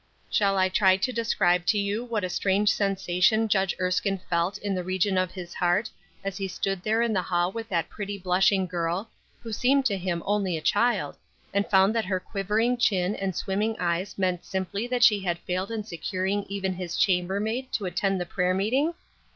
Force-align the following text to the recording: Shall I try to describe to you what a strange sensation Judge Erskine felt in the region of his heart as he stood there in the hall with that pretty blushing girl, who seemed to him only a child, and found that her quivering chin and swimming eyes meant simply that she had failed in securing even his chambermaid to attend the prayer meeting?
Shall 0.31 0.57
I 0.57 0.67
try 0.67 0.97
to 0.97 1.11
describe 1.11 1.63
to 1.67 1.77
you 1.77 2.03
what 2.03 2.23
a 2.23 2.27
strange 2.31 2.69
sensation 2.71 3.47
Judge 3.47 3.75
Erskine 3.79 4.17
felt 4.31 4.57
in 4.57 4.73
the 4.73 4.83
region 4.83 5.15
of 5.15 5.29
his 5.29 5.53
heart 5.53 5.91
as 6.23 6.37
he 6.37 6.47
stood 6.47 6.81
there 6.81 7.03
in 7.03 7.13
the 7.13 7.21
hall 7.21 7.51
with 7.51 7.69
that 7.69 7.87
pretty 7.91 8.17
blushing 8.17 8.65
girl, 8.65 9.11
who 9.43 9.53
seemed 9.53 9.85
to 9.85 9.99
him 9.99 10.23
only 10.25 10.57
a 10.57 10.59
child, 10.59 11.17
and 11.53 11.69
found 11.69 11.93
that 11.93 12.05
her 12.05 12.19
quivering 12.19 12.77
chin 12.77 13.15
and 13.15 13.35
swimming 13.35 13.75
eyes 13.79 14.17
meant 14.17 14.43
simply 14.43 14.87
that 14.87 15.03
she 15.03 15.19
had 15.19 15.37
failed 15.37 15.69
in 15.69 15.83
securing 15.83 16.45
even 16.45 16.73
his 16.73 16.97
chambermaid 16.97 17.71
to 17.73 17.85
attend 17.85 18.19
the 18.19 18.25
prayer 18.25 18.55
meeting? 18.55 18.95